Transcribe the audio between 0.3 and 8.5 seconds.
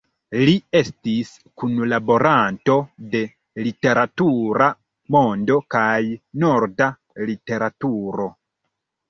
Li estis kunlaboranto de "Literatura Mondo" kaj "Norda Literaturo.